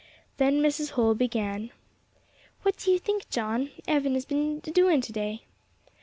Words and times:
Then 0.37 0.63
Mrs. 0.63 0.89
Holl 0.93 1.13
began 1.13 1.69
"What 2.63 2.75
do 2.77 2.89
you 2.89 2.97
think, 2.97 3.29
John, 3.29 3.69
Evan 3.87 4.15
'as 4.15 4.25
been 4.25 4.59
a 4.65 4.71
doing 4.71 4.99
to 4.99 5.13
day?" 5.13 5.43